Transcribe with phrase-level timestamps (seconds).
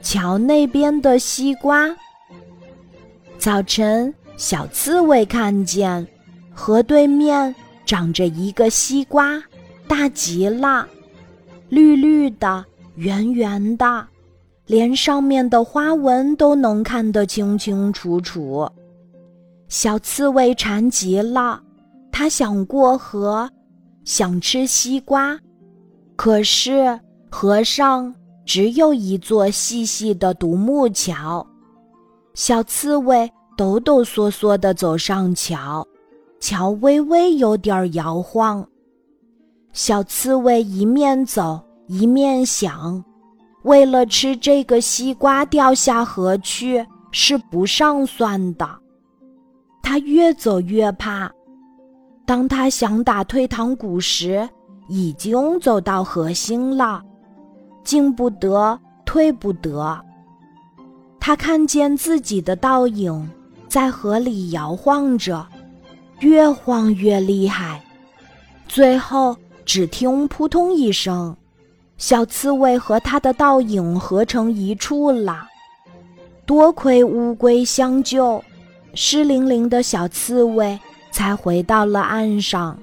[0.00, 1.94] 瞧那边的西瓜。
[3.38, 6.06] 早晨，小刺猬看见
[6.52, 7.54] 河对面
[7.86, 9.42] 长着一个西瓜，
[9.86, 10.88] 大极了，
[11.68, 12.64] 绿绿的，
[12.96, 14.06] 圆圆的，
[14.66, 18.68] 连上面的花纹都能看得清清楚楚。
[19.68, 21.62] 小刺猬馋极了，
[22.10, 23.48] 它想过河，
[24.04, 25.38] 想吃西瓜，
[26.16, 26.98] 可是
[27.30, 28.14] 河上
[28.48, 31.46] 只有一座细细的独木桥。
[32.32, 35.86] 小刺猬抖抖嗦嗦地走上桥，
[36.40, 38.66] 桥微微有点摇晃。
[39.74, 43.04] 小刺猬一面走一面想：
[43.64, 48.66] 为了吃这个西瓜掉下河去是不上算的。
[49.82, 51.30] 它越走越怕。
[52.24, 54.48] 当它想打退堂鼓时，
[54.88, 57.02] 已经走到河心了，
[57.88, 59.98] 进不得，退不得。
[61.18, 63.30] 他看见自己的倒影
[63.66, 65.46] 在河里摇晃着，
[66.20, 67.82] 越晃越厉害，
[68.66, 71.34] 最后只听扑通一声，
[71.96, 75.48] 小刺猬和它的倒影合成一处了。
[76.44, 78.44] 多亏乌龟相救，
[78.92, 80.78] 湿淋淋的小刺猬
[81.10, 82.78] 才回到了岸上。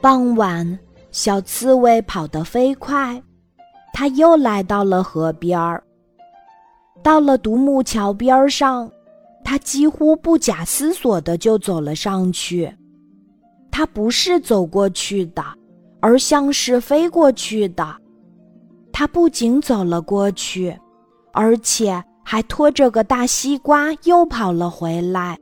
[0.00, 0.76] 傍晚，
[1.14, 3.22] 小刺猬跑得飞快，
[3.92, 5.80] 它又来到了河边儿。
[7.04, 8.90] 到了独木桥边上，
[9.44, 12.68] 他几乎不假思索的就走了上去。
[13.70, 15.44] 他不是走过去的，
[16.00, 17.96] 而像是飞过去的。
[18.92, 20.76] 他不仅走了过去，
[21.32, 25.38] 而且还拖着个大西瓜又跑了回来。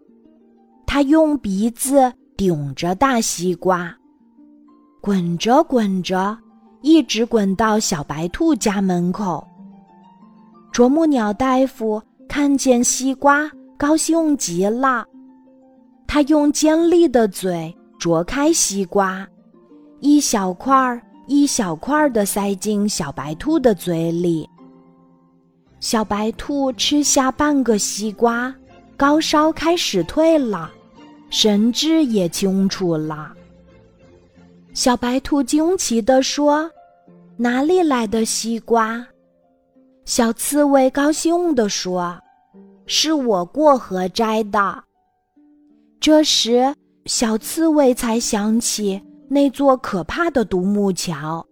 [0.86, 3.96] 他用鼻子顶着大西瓜，
[5.02, 6.38] 滚着滚着，
[6.80, 9.44] 一直滚到小白兔家门口。
[10.70, 15.04] 啄木鸟大夫看见西瓜，高兴极了。
[16.06, 19.26] 他用尖利的嘴啄开西瓜，
[19.98, 24.48] 一小块儿一小块儿的塞进小白兔的嘴里。
[25.80, 28.54] 小白兔吃下半个西瓜，
[28.96, 30.70] 高烧开始退了，
[31.28, 33.32] 神志也清楚了。
[34.74, 36.70] 小白兔惊奇地说
[37.36, 39.06] ：“哪里来的西瓜？”
[40.06, 42.18] 小刺猬高兴地说
[42.86, 44.82] ：“是我过河摘的。”
[46.00, 46.74] 这时，
[47.04, 51.46] 小刺猬才想起那座可怕的独木桥。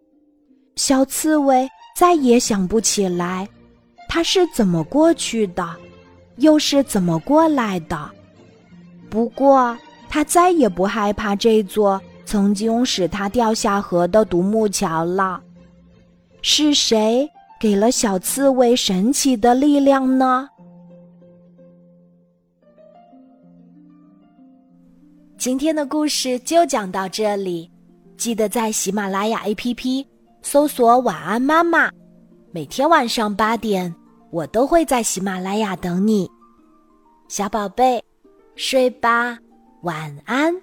[0.77, 3.47] 小刺猬再也想不起来，
[4.09, 5.77] 它是怎么过去的，
[6.37, 8.11] 又是怎么过来的。
[9.11, 9.77] 不过，
[10.09, 15.43] 它再也不害怕这座曾经使它掉下河的独木桥了。
[16.43, 17.29] 是谁？
[17.59, 20.49] 给了小刺猬神奇的力量呢。
[25.37, 27.69] 今天的故事就讲到这里，
[28.17, 30.07] 记得在喜马拉雅 APP
[30.41, 31.91] 搜索“晚安妈妈”，
[32.55, 33.93] 每天晚上八点，
[34.31, 36.31] 我都会在喜马拉雅等你，
[37.27, 38.01] 小宝贝，
[38.55, 39.37] 睡吧，
[39.83, 40.55] 晚安。